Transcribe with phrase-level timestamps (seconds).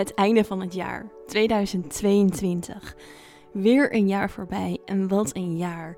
[0.00, 2.96] Het einde van het jaar 2022.
[3.52, 5.96] Weer een jaar voorbij en wat een jaar.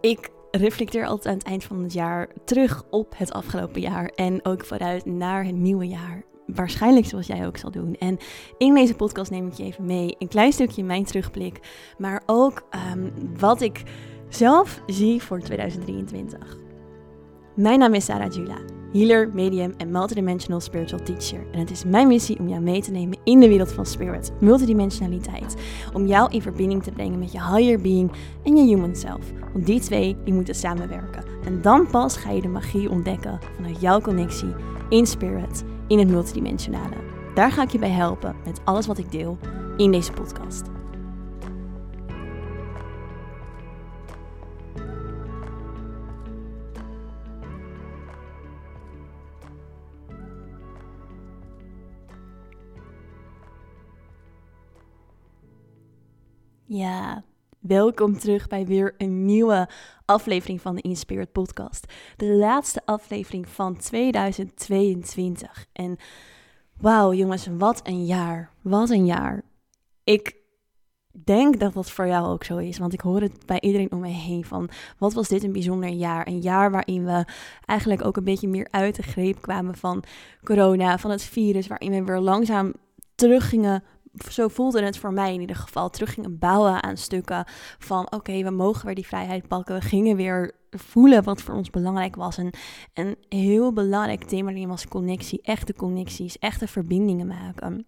[0.00, 4.44] Ik reflecteer altijd aan het eind van het jaar terug op het afgelopen jaar en
[4.44, 6.24] ook vooruit naar het nieuwe jaar.
[6.46, 7.94] Waarschijnlijk zoals jij ook zal doen.
[7.94, 8.18] En
[8.58, 11.60] in deze podcast neem ik je even mee een klein stukje mijn terugblik,
[11.98, 13.82] maar ook ehm, wat ik
[14.28, 16.61] zelf zie voor 2023.
[17.54, 18.56] Mijn naam is Sarah Jula,
[18.92, 21.40] healer, medium en multidimensional spiritual teacher.
[21.52, 24.32] En het is mijn missie om jou mee te nemen in de wereld van spirit,
[24.40, 25.56] multidimensionaliteit.
[25.92, 28.12] Om jou in verbinding te brengen met je higher being
[28.44, 29.32] en je human self.
[29.52, 31.24] Want die twee die moeten samenwerken.
[31.44, 34.54] En dan pas ga je de magie ontdekken vanuit jouw connectie
[34.88, 36.96] in spirit, in het multidimensionale.
[37.34, 39.38] Daar ga ik je bij helpen met alles wat ik deel
[39.76, 40.62] in deze podcast.
[56.64, 57.24] Ja,
[57.58, 59.68] welkom terug bij weer een nieuwe
[60.04, 61.92] aflevering van de Inspired Podcast.
[62.16, 65.66] De laatste aflevering van 2022.
[65.72, 65.96] En
[66.80, 68.50] wauw jongens, wat een jaar.
[68.60, 69.42] Wat een jaar.
[70.04, 70.36] Ik
[71.24, 74.00] denk dat dat voor jou ook zo is, want ik hoor het bij iedereen om
[74.00, 76.26] me heen van wat was dit een bijzonder jaar.
[76.26, 77.24] Een jaar waarin we
[77.66, 80.04] eigenlijk ook een beetje meer uit de greep kwamen van
[80.44, 82.72] corona, van het virus, waarin we weer langzaam
[83.14, 83.82] terug gingen
[84.30, 87.44] zo voelde het voor mij in ieder geval, terug gingen bouwen aan stukken
[87.78, 89.74] van oké, we mogen weer die vrijheid pakken.
[89.74, 92.38] We gingen weer voelen wat voor ons belangrijk was.
[92.38, 92.50] En
[92.94, 97.86] een heel belangrijk thema was connectie, echte connecties, echte verbindingen maken.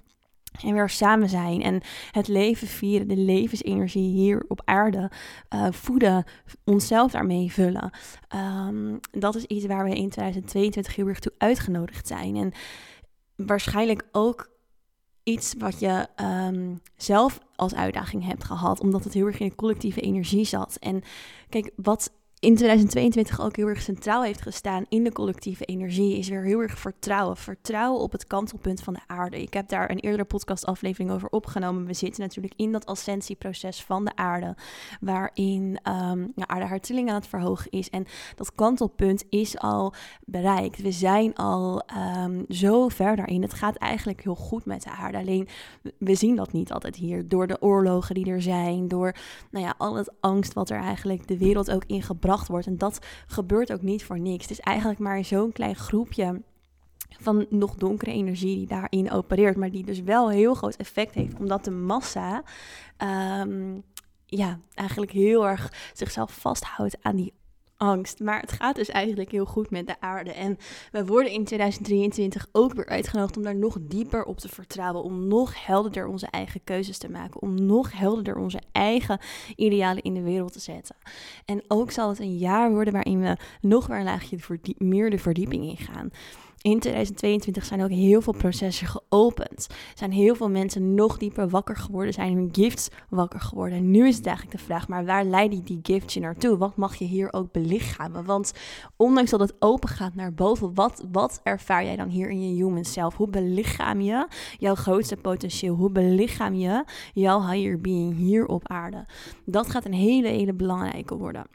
[0.63, 5.11] En weer samen zijn en het leven vieren, de levensenergie hier op aarde
[5.55, 6.25] uh, voeden,
[6.65, 7.91] onszelf daarmee vullen.
[8.35, 12.37] Um, dat is iets waar we in 2022 heel erg toe uitgenodigd zijn.
[12.37, 12.53] En
[13.37, 14.54] waarschijnlijk ook
[15.25, 19.55] iets wat je um, zelf als uitdaging hebt gehad, omdat het heel erg in de
[19.55, 20.77] collectieve energie zat.
[20.81, 21.03] En
[21.49, 22.13] kijk, wat
[22.45, 26.61] in 2022 ook heel erg centraal heeft gestaan in de collectieve energie, is weer heel
[26.61, 27.37] erg vertrouwen.
[27.37, 29.43] Vertrouwen op het kantelpunt van de aarde.
[29.43, 31.87] Ik heb daar een eerdere podcastaflevering over opgenomen.
[31.87, 34.57] We zitten natuurlijk in dat ascensieproces van de aarde,
[35.01, 37.91] waarin um, ja, aarde haar aan het verhogen is.
[37.91, 38.07] En
[38.37, 39.95] dat kantelpunt is al
[40.25, 40.83] bereikt.
[40.83, 41.83] We zijn al
[42.25, 43.43] um, zo ver daarin.
[43.43, 45.19] Het gaat eigenlijk heel goed met de aarde.
[45.19, 45.49] Alleen
[45.99, 47.29] we zien dat niet altijd hier.
[47.29, 49.15] Door de oorlogen die er zijn, door
[49.51, 52.67] nou ja, al het angst wat er eigenlijk de wereld ook in gebracht wordt.
[52.67, 54.43] En dat gebeurt ook niet voor niks.
[54.43, 56.43] Het is eigenlijk maar zo'n klein groepje
[57.21, 61.39] van nog donkere energie die daarin opereert, maar die dus wel heel groot effect heeft,
[61.39, 62.43] omdat de massa
[63.43, 63.83] um,
[64.27, 67.33] ja, eigenlijk heel erg zichzelf vasthoudt aan die
[67.77, 68.21] angst.
[68.21, 70.33] Maar het gaat dus eigenlijk heel goed met de aarde.
[70.33, 70.59] En
[70.93, 75.03] we worden in 2023 ook weer uitgenodigd om daar nog dieper op te vertrouwen.
[75.03, 77.43] Om nog helderder onze eigen keuzes te maken.
[77.43, 79.19] Om nog helderder onze eigen
[79.57, 80.97] idealen in de wereld te zetten.
[81.45, 84.39] En ook zal het een jaar worden waarin we nog weer een laagje
[84.79, 86.11] meer de verdieping ingaan
[86.65, 89.67] in 2022 zijn ook heel veel processen geopend.
[89.95, 93.79] Zijn heel veel mensen nog dieper wakker geworden, zijn hun gifts wakker geworden.
[93.79, 96.57] En nu is het eigenlijk de vraag, maar waar leiden die gifts je naartoe?
[96.57, 98.25] Wat mag je hier ook belichamen?
[98.25, 98.53] Want
[98.97, 102.63] ondanks dat het open gaat naar boven, wat, wat ervaar jij dan hier in je
[102.63, 103.17] human self?
[103.17, 104.27] Hoe belichaam je
[104.59, 105.75] jouw grootste potentieel?
[105.75, 109.07] Hoe belichaam je jouw higher being hier op aarde?
[109.45, 111.47] Dat gaat een hele, hele belangrijke worden.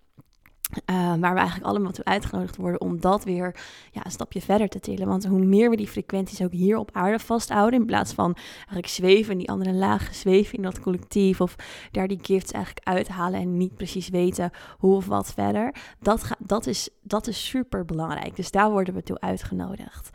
[0.69, 3.55] Uh, waar we eigenlijk allemaal toe uitgenodigd worden om dat weer
[3.91, 5.07] ja, een stapje verder te tillen.
[5.07, 8.87] Want hoe meer we die frequenties ook hier op aarde vasthouden, in plaats van eigenlijk
[8.87, 11.55] zweven in die andere lagen, zweven in dat collectief of
[11.91, 16.67] daar die gifts eigenlijk uithalen en niet precies weten hoe of wat verder, dat, dat,
[16.67, 18.35] is, dat is super belangrijk.
[18.35, 20.09] Dus daar worden we toe uitgenodigd.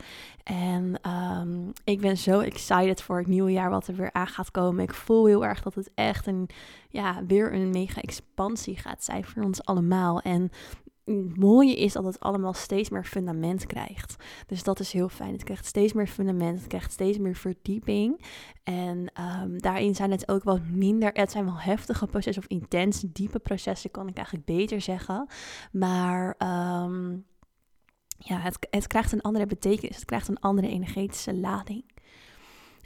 [0.45, 4.51] En um, ik ben zo excited voor het nieuwe jaar wat er weer aan gaat
[4.51, 4.83] komen.
[4.83, 6.49] Ik voel heel erg dat het echt een,
[6.89, 10.21] ja, weer een mega expansie gaat zijn voor ons allemaal.
[10.21, 10.51] En
[11.05, 14.15] het mooie is dat het allemaal steeds meer fundament krijgt.
[14.47, 15.31] Dus dat is heel fijn.
[15.31, 18.21] Het krijgt steeds meer fundament, het krijgt steeds meer verdieping.
[18.63, 19.11] En
[19.41, 23.39] um, daarin zijn het ook wat minder, het zijn wel heftige processen of intense, diepe
[23.39, 25.27] processen, kan ik eigenlijk beter zeggen.
[25.71, 26.35] Maar
[26.83, 27.25] um,
[28.17, 29.95] ja, het, het krijgt een andere betekenis.
[29.95, 31.83] Het krijgt een andere energetische lading.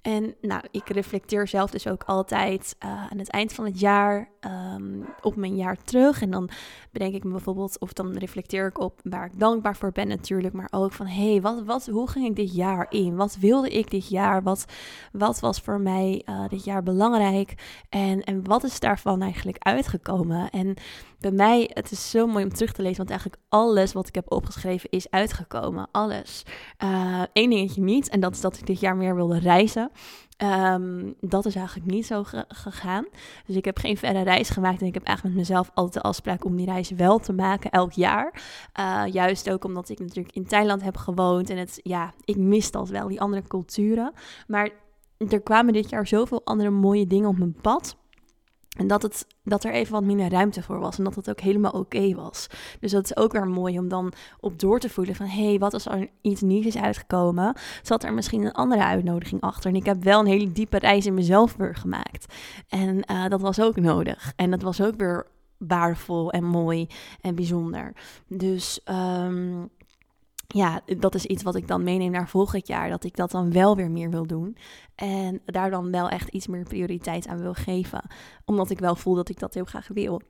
[0.01, 4.29] En nou, ik reflecteer zelf dus ook altijd uh, aan het eind van het jaar
[4.75, 6.21] um, op mijn jaar terug.
[6.21, 6.49] En dan
[6.91, 10.53] bedenk ik me bijvoorbeeld, of dan reflecteer ik op waar ik dankbaar voor ben natuurlijk.
[10.53, 13.15] Maar ook van, hé, hey, wat, wat, hoe ging ik dit jaar in?
[13.15, 14.43] Wat wilde ik dit jaar?
[14.43, 14.65] Wat,
[15.11, 17.53] wat was voor mij uh, dit jaar belangrijk?
[17.89, 20.49] En, en wat is daarvan eigenlijk uitgekomen?
[20.49, 20.75] En
[21.19, 24.15] bij mij, het is zo mooi om terug te lezen, want eigenlijk alles wat ik
[24.15, 25.87] heb opgeschreven is uitgekomen.
[25.91, 26.43] Alles.
[27.33, 29.91] Eén dingetje niet, en dat is dat ik dit jaar meer wilde reizen.
[30.43, 33.05] Um, dat is eigenlijk niet zo gegaan.
[33.45, 34.81] Dus ik heb geen verre reis gemaakt.
[34.81, 37.71] En ik heb eigenlijk met mezelf altijd de afspraak om die reis wel te maken
[37.71, 38.41] elk jaar.
[38.79, 41.49] Uh, juist ook omdat ik natuurlijk in Thailand heb gewoond.
[41.49, 44.13] En het, ja, ik mis dat wel, die andere culturen.
[44.47, 44.69] Maar
[45.17, 47.97] er kwamen dit jaar zoveel andere mooie dingen op mijn pad.
[48.79, 50.97] En dat, het, dat er even wat minder ruimte voor was.
[50.97, 52.47] En dat het ook helemaal oké was.
[52.79, 55.25] Dus dat is ook weer mooi om dan op door te voelen van...
[55.25, 57.53] hé, hey, wat als er iets nieuws is uitgekomen?
[57.81, 59.69] Zat er misschien een andere uitnodiging achter?
[59.69, 62.33] En ik heb wel een hele diepe reis in mezelf weer gemaakt.
[62.67, 64.33] En uh, dat was ook nodig.
[64.35, 65.27] En dat was ook weer
[65.57, 66.87] waardevol en mooi
[67.21, 67.93] en bijzonder.
[68.27, 68.81] Dus...
[68.85, 69.69] Um,
[70.55, 72.89] ja, dat is iets wat ik dan meeneem naar volgend jaar.
[72.89, 74.57] Dat ik dat dan wel weer meer wil doen.
[74.95, 78.01] En daar dan wel echt iets meer prioriteit aan wil geven.
[78.45, 80.21] Omdat ik wel voel dat ik dat heel graag wil.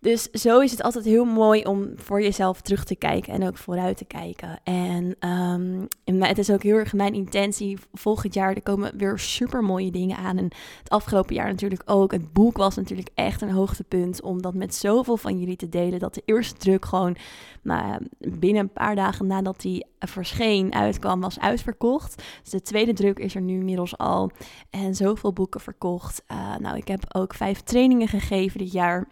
[0.00, 3.56] Dus zo is het altijd heel mooi om voor jezelf terug te kijken en ook
[3.56, 4.60] vooruit te kijken.
[4.64, 7.78] En, um, het is ook heel erg mijn intentie.
[7.92, 10.38] Volgend jaar er komen weer super mooie dingen aan.
[10.38, 10.44] En
[10.78, 12.12] het afgelopen jaar natuurlijk ook.
[12.12, 14.22] Het boek was natuurlijk echt een hoogtepunt.
[14.22, 15.98] Om dat met zoveel van jullie te delen.
[15.98, 17.16] Dat de eerste druk gewoon
[17.62, 22.22] nou, binnen een paar dagen nadat die verscheen, uitkwam, was uitverkocht.
[22.42, 24.30] Dus de tweede druk is er nu inmiddels al.
[24.70, 26.22] En zoveel boeken verkocht.
[26.32, 29.08] Uh, nou, ik heb ook vijf trainingen gegeven dit jaar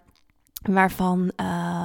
[0.63, 1.85] waarvan uh,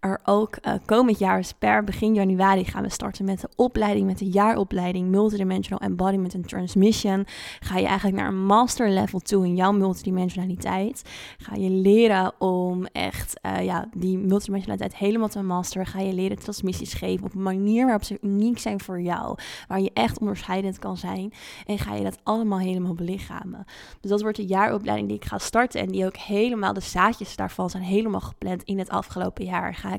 [0.00, 4.06] er ook uh, komend jaar, dus per begin januari, gaan we starten met de opleiding,
[4.06, 7.26] met de jaaropleiding Multidimensional Embodiment and Transmission.
[7.60, 11.02] Ga je eigenlijk naar een master level toe in jouw multidimensionaliteit.
[11.38, 15.86] Ga je leren om echt uh, ja, die multidimensionaliteit helemaal te masteren.
[15.86, 19.38] Ga je leren transmissies geven op een manier waarop ze uniek zijn voor jou.
[19.68, 21.32] Waar je echt onderscheidend kan zijn.
[21.66, 23.64] En ga je dat allemaal helemaal belichamen.
[24.00, 25.80] Dus dat wordt de jaaropleiding die ik ga starten.
[25.80, 29.74] En die ook helemaal, de zaadjes daarvan zijn helemaal gepland in het afgelopen jaar.
[29.74, 29.89] Ga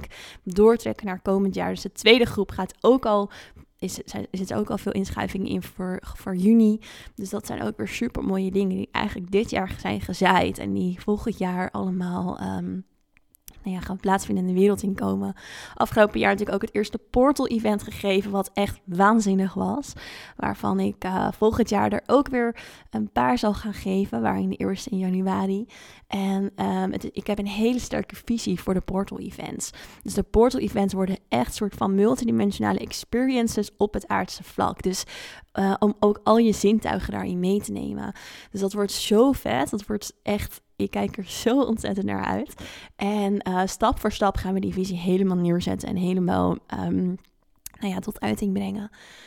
[0.43, 1.69] doortrekken naar komend jaar.
[1.69, 3.31] Dus de tweede groep gaat ook al
[3.81, 6.79] is, er zitten ook al veel inschrijvingen in voor, voor juni.
[7.15, 10.57] Dus dat zijn ook weer super mooie dingen die eigenlijk dit jaar zijn gezaaid.
[10.57, 12.85] En die volgend jaar allemaal um,
[13.63, 15.35] nou gaan plaatsvinden in de wereld inkomen.
[15.75, 19.93] Afgelopen jaar natuurlijk ook het eerste Portal-event gegeven, wat echt waanzinnig was.
[20.35, 22.55] Waarvan ik uh, volgend jaar er ook weer
[22.89, 25.67] een paar zal gaan geven, waarin de eerste in januari.
[26.07, 26.51] En
[26.91, 29.71] het, ik heb een hele sterke visie voor de Portal-events.
[30.03, 34.81] Dus de Portal-events worden echt soort van multidimensionale experiences op het aardse vlak.
[34.81, 35.03] Dus
[35.59, 38.13] uh, om ook al je zintuigen daarin mee te nemen.
[38.51, 39.69] Dus dat wordt zo vet.
[39.69, 42.53] Dat wordt echt ik kijk er zo ontzettend naar uit.
[42.95, 47.17] En uh, stap voor stap gaan we die visie helemaal neerzetten en helemaal um,
[47.81, 48.83] nou ja, tot uiting brengen.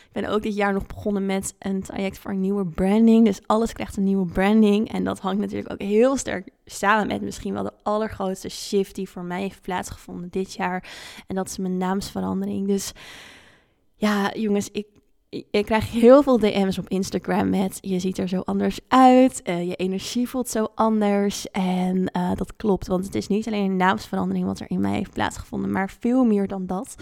[0.06, 3.24] Ik ben ook dit jaar nog begonnen met een traject voor een nieuwe branding.
[3.24, 4.92] Dus alles krijgt een nieuwe branding.
[4.92, 9.08] En dat hangt natuurlijk ook heel sterk samen met misschien wel de allergrootste shift die
[9.08, 10.88] voor mij heeft plaatsgevonden dit jaar.
[11.26, 12.66] En dat is mijn naamsverandering.
[12.66, 12.92] Dus
[13.94, 14.86] ja, jongens, ik
[15.50, 19.68] ik krijg heel veel DM's op Instagram met je ziet er zo anders uit, uh,
[19.68, 21.50] je energie voelt zo anders.
[21.50, 24.94] En uh, dat klopt, want het is niet alleen een naamsverandering wat er in mij
[24.94, 26.94] heeft plaatsgevonden, maar veel meer dan dat.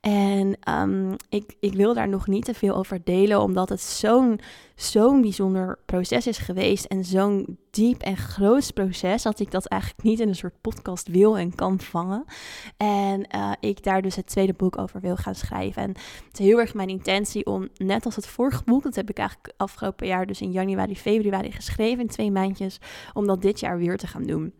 [0.00, 4.40] En um, ik, ik wil daar nog niet te veel over delen, omdat het zo'n
[4.74, 10.02] zo'n bijzonder proces is geweest en zo'n diep en groot proces dat ik dat eigenlijk
[10.02, 12.24] niet in een soort podcast wil en kan vangen.
[12.76, 15.82] En uh, ik daar dus het tweede boek over wil gaan schrijven.
[15.82, 15.88] En
[16.28, 19.18] het is heel erg mijn intentie om, net als het vorige boek, dat heb ik
[19.18, 22.78] eigenlijk afgelopen jaar dus in januari, februari geschreven in twee maandjes,
[23.12, 24.52] om dat dit jaar weer te gaan doen.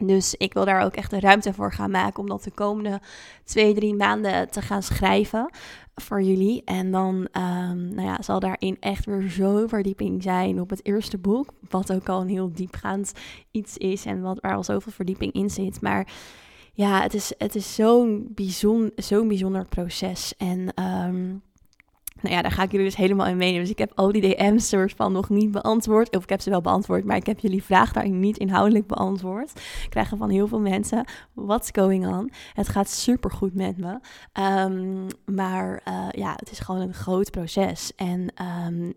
[0.00, 3.00] Dus ik wil daar ook echt de ruimte voor gaan maken om dat de komende
[3.44, 5.50] twee, drie maanden te gaan schrijven
[5.94, 6.62] voor jullie.
[6.64, 11.18] En dan um, nou ja, zal daarin echt weer zo verdieping zijn op het eerste
[11.18, 11.52] boek.
[11.70, 13.12] Wat ook al een heel diepgaand
[13.50, 15.80] iets is en wat, waar al zoveel verdieping in zit.
[15.80, 16.12] Maar
[16.72, 20.34] ja, het is, het is zo'n bijzonder, zo'n bijzonder proces.
[20.36, 21.42] En um,
[22.20, 23.62] nou ja, daar ga ik jullie dus helemaal in meenemen.
[23.62, 26.16] Dus ik heb al die DM's soort van nog niet beantwoord.
[26.16, 29.50] Of ik heb ze wel beantwoord, maar ik heb jullie vraag daarin niet inhoudelijk beantwoord.
[29.84, 32.30] Ik krijg van heel veel mensen, what's going on?
[32.52, 33.98] Het gaat super goed met me.
[34.40, 37.92] Um, maar uh, ja, het is gewoon een groot proces.
[37.96, 38.32] En
[38.66, 38.94] um,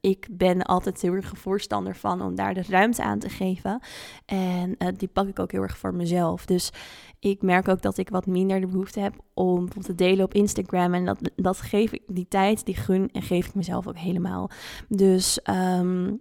[0.00, 3.80] ik ben altijd heel erg voorstander van om daar de ruimte aan te geven.
[4.26, 6.46] En uh, die pak ik ook heel erg voor mezelf.
[6.46, 6.70] Dus
[7.18, 10.94] ik merk ook dat ik wat minder de behoefte heb om te delen op Instagram.
[10.94, 14.50] En dat, dat geef ik, die tijd, die gun en geef ik mezelf ook helemaal.
[14.88, 16.20] Dus um,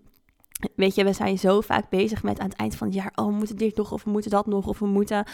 [0.75, 3.25] Weet je, we zijn zo vaak bezig met aan het eind van het jaar, oh,
[3.25, 5.25] we moeten dit nog, of we moeten dat nog, of we moeten,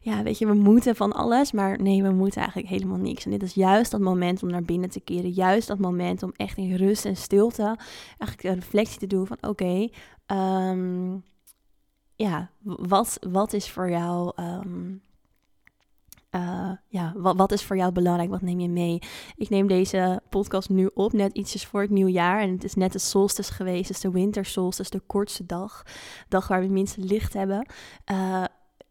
[0.00, 3.24] ja, weet je, we moeten van alles, maar nee, we moeten eigenlijk helemaal niks.
[3.24, 6.32] En dit is juist dat moment om naar binnen te keren, juist dat moment om
[6.36, 7.78] echt in rust en stilte
[8.18, 9.88] eigenlijk een reflectie te doen van, oké,
[10.26, 11.22] um,
[12.16, 14.32] ja, wat, wat is voor jou.
[14.34, 14.94] Ehm,
[16.36, 18.30] uh, ja, wat, wat, is voor jou belangrijk?
[18.30, 18.98] Wat neem je mee?
[19.36, 22.40] Ik neem deze podcast nu op, net ietsjes voor het nieuwjaar.
[22.40, 25.82] En het is net de solstice geweest, dus de winter solstice, de kortste dag.
[26.28, 27.66] Dag waar we minste licht hebben.
[28.12, 28.44] Uh,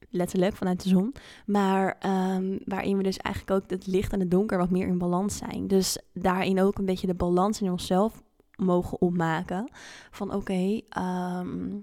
[0.10, 1.16] letterlijk vanuit de zon.
[1.46, 4.98] Maar um, waarin we dus eigenlijk ook het licht en het donker wat meer in
[4.98, 5.68] balans zijn.
[5.68, 8.24] Dus daarin ook een beetje de balans in onszelf
[8.56, 9.70] mogen opmaken.
[10.12, 11.78] Van oké, ehm,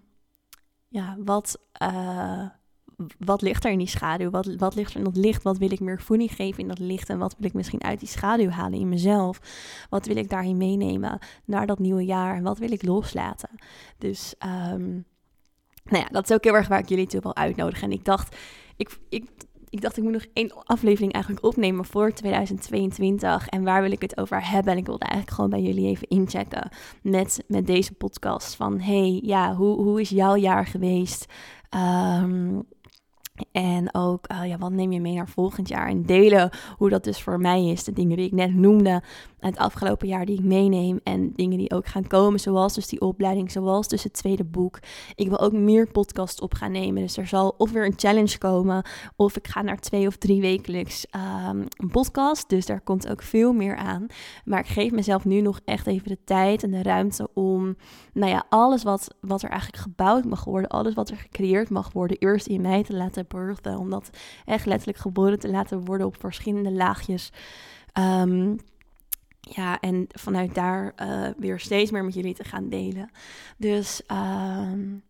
[0.88, 1.59] ja, wat...
[1.83, 2.47] Uh,
[3.18, 4.30] wat ligt er in die schaduw?
[4.30, 5.42] Wat, wat ligt er in dat licht?
[5.42, 7.09] Wat wil ik meer voeding geven in dat licht?
[7.09, 9.40] En wat wil ik misschien uit die schaduw halen in mezelf?
[9.90, 12.37] Wat wil ik daarin meenemen naar dat nieuwe jaar?
[12.37, 13.50] En wat wil ik loslaten?
[13.99, 14.35] Dus,
[14.73, 15.04] um,
[15.85, 17.82] nou ja, dat is ook heel erg waar ik jullie toe wil uitnodigen.
[17.82, 18.37] En ik dacht,
[18.76, 19.30] ik, ik,
[19.68, 23.49] ik dacht, ik moet nog één aflevering eigenlijk opnemen voor 2022.
[23.49, 24.73] En waar wil ik het over hebben?
[24.73, 26.71] En ik wilde eigenlijk gewoon bij jullie even inchecken
[27.02, 28.54] met, met deze podcast.
[28.54, 31.26] Van, hey, ja, hoe, hoe is jouw jaar geweest?
[31.75, 32.62] Um,
[33.52, 35.88] en ook, uh, ja, wat neem je mee naar volgend jaar?
[35.88, 37.84] En delen hoe dat dus voor mij is.
[37.84, 39.02] De dingen die ik net noemde
[39.38, 41.00] het afgelopen jaar die ik meeneem.
[41.02, 44.78] En dingen die ook gaan komen, zoals dus die opleiding, zoals dus het tweede boek.
[45.14, 47.02] Ik wil ook meer podcasts op gaan nemen.
[47.02, 48.84] Dus er zal of weer een challenge komen,
[49.16, 51.06] of ik ga naar twee of drie wekelijks
[51.50, 52.49] um, een podcast.
[52.49, 54.06] Dus daar komt ook veel meer aan.
[54.44, 57.76] Maar ik geef mezelf nu nog echt even de tijd en de ruimte om,
[58.12, 61.92] nou ja, alles wat, wat er eigenlijk gebouwd mag worden, alles wat er gecreëerd mag
[61.92, 63.79] worden, eerst in mij te laten birthen.
[63.79, 64.11] Om dat
[64.45, 67.33] echt letterlijk geboren te laten worden op verschillende laagjes.
[67.99, 68.57] Um,
[69.41, 73.11] ja, en vanuit daar uh, weer steeds meer met jullie te gaan delen.
[73.57, 75.03] Dus um,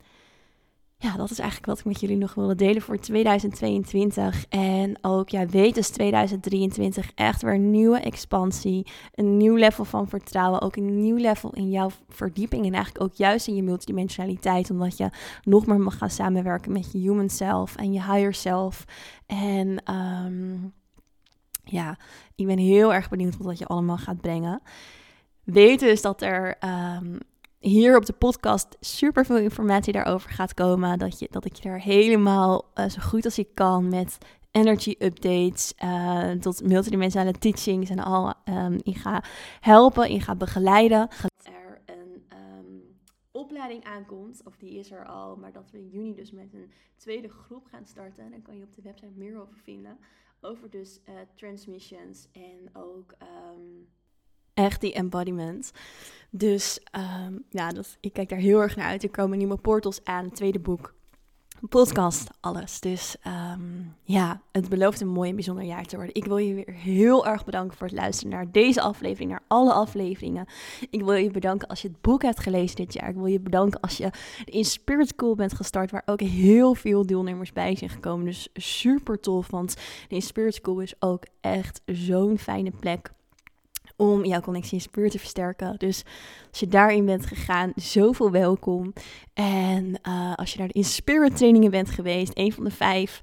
[1.03, 4.47] ja, dat is eigenlijk wat ik met jullie nog wilde delen voor 2022.
[4.49, 8.87] En ook, ja, weet dus 2023 echt weer nieuwe expansie.
[9.15, 10.61] Een nieuw level van vertrouwen.
[10.61, 12.67] Ook een nieuw level in jouw verdieping.
[12.67, 14.71] En eigenlijk ook juist in je multidimensionaliteit.
[14.71, 15.11] Omdat je
[15.43, 18.85] nog meer mag gaan samenwerken met je human self en je higher self.
[19.27, 20.73] En um,
[21.65, 21.99] ja,
[22.35, 24.63] ik ben heel erg benieuwd wat je allemaal gaat brengen.
[25.45, 26.57] Weet dus dat er
[26.99, 27.19] um,
[27.63, 30.99] hier op de podcast super veel informatie daarover gaat komen.
[30.99, 34.19] Dat, je, dat ik je er helemaal uh, zo goed als ik kan met
[34.51, 39.25] energy updates uh, tot multidimensionale teachings en al um, in ga
[39.61, 41.09] helpen, in ga begeleiden.
[41.43, 42.25] Er een
[42.59, 42.83] um,
[43.31, 46.73] opleiding aankomt, of die is er al, maar dat we in juni dus met een
[46.97, 48.31] tweede groep gaan starten.
[48.31, 49.99] Dan kan je op de website meer over vinden
[50.43, 53.89] over dus uh, transmissions en ook um,
[54.65, 55.73] echt die embodiment.
[56.31, 56.81] Dus
[57.27, 59.03] um, ja, ik kijk daar heel erg naar uit.
[59.03, 60.95] Er komen nieuwe portals aan, het tweede boek
[61.69, 62.81] podcast, alles.
[62.81, 66.15] Dus um, ja, het belooft een mooi en bijzonder jaar te worden.
[66.15, 69.73] Ik wil je weer heel erg bedanken voor het luisteren naar deze aflevering, naar alle
[69.73, 70.47] afleveringen.
[70.91, 73.09] Ik wil je bedanken als je het boek hebt gelezen dit jaar.
[73.09, 74.11] Ik wil je bedanken als je
[74.45, 78.25] in Spirit School bent gestart, waar ook heel veel deelnemers bij zijn gekomen.
[78.25, 79.77] Dus super tof, want
[80.09, 83.13] de Spirit School is ook echt zo'n fijne plek
[84.03, 85.75] om jouw connectie in spirit te versterken.
[85.79, 86.05] Dus
[86.51, 88.93] als je daarin bent gegaan, zoveel welkom.
[89.35, 93.21] En uh, als je naar de in spirit trainingen bent geweest, een van de vijf,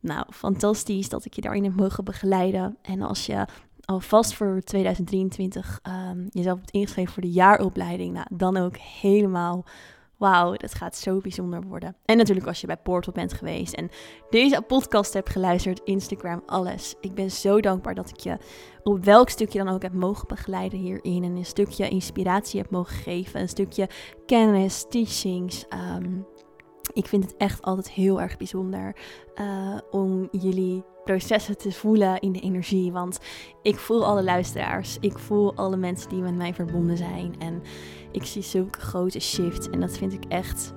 [0.00, 2.76] nou fantastisch dat ik je daarin heb mogen begeleiden.
[2.82, 3.46] En als je
[3.84, 9.64] alvast voor 2023 um, ehm, jezelf hebt ingeschreven voor de jaaropleiding, nou, dan ook helemaal
[10.18, 11.96] wauw, dat gaat zo bijzonder worden.
[12.04, 13.90] En natuurlijk als je bij Portal bent geweest en
[14.30, 16.94] deze podcast hebt geluisterd, Instagram, alles.
[17.00, 18.36] Ik ben zo dankbaar dat ik je
[18.82, 21.24] op welk stukje dan ook heb mogen begeleiden hierin.
[21.24, 23.88] En een stukje inspiratie heb mogen geven, een stukje
[24.26, 25.66] kennis, teachings.
[25.96, 26.26] Um,
[26.92, 28.96] ik vind het echt altijd heel erg bijzonder
[29.34, 32.92] uh, om jullie processen te voelen in de energie.
[32.92, 33.18] Want
[33.62, 34.96] ik voel alle luisteraars.
[35.00, 37.34] Ik voel alle mensen die met mij verbonden zijn.
[37.38, 37.62] En
[38.12, 39.70] ik zie zulke grote shift.
[39.70, 40.74] En dat vind ik echt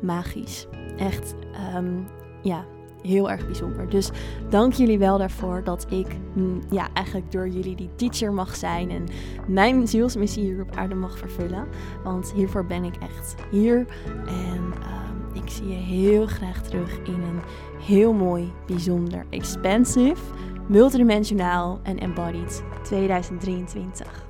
[0.00, 0.66] magisch.
[0.96, 1.34] Echt,
[1.76, 2.06] um,
[2.42, 2.64] ja,
[3.02, 3.88] heel erg bijzonder.
[3.88, 4.10] Dus
[4.48, 8.90] dank jullie wel daarvoor dat ik mm, ja, eigenlijk door jullie die teacher mag zijn
[8.90, 9.04] en
[9.46, 11.68] mijn zielsmissie hier op aarde mag vervullen.
[12.04, 13.86] Want hiervoor ben ik echt hier.
[14.26, 14.99] En um,
[15.32, 17.40] ik zie je heel graag terug in een
[17.82, 20.22] heel mooi, bijzonder, expansive,
[20.68, 24.29] multidimensionaal en embodied 2023.